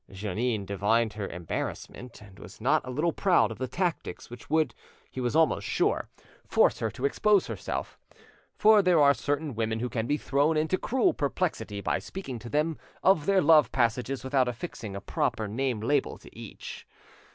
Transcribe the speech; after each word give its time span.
Jeannin 0.11 0.65
divined 0.65 1.13
her 1.13 1.27
embarrassment, 1.27 2.21
and 2.23 2.39
was 2.39 2.59
not 2.59 2.83
a 2.83 2.89
little 2.89 3.13
proud 3.13 3.51
of 3.51 3.59
the 3.59 3.67
tactics 3.67 4.31
which 4.31 4.49
would, 4.49 4.73
he 5.11 5.21
was 5.21 5.35
almost 5.35 5.67
sure; 5.67 6.09
force 6.47 6.79
her 6.79 6.89
to 6.89 7.05
expose 7.05 7.45
herself. 7.45 7.99
For 8.55 8.81
there 8.81 8.99
are 8.99 9.13
certain 9.13 9.53
women 9.53 9.79
who 9.79 9.89
can 9.89 10.07
be 10.07 10.17
thrown 10.17 10.57
into 10.57 10.79
cruel 10.79 11.13
perplexity 11.13 11.81
by 11.81 11.99
speaking 11.99 12.39
to 12.39 12.49
them 12.49 12.79
of 13.03 13.27
their 13.27 13.41
love 13.43 13.71
passages 13.71 14.23
without 14.23 14.47
affixing 14.47 14.95
a 14.95 15.01
proper 15.01 15.47
name 15.47 15.81
label 15.81 16.17
to 16.17 16.35
each. 16.35 16.87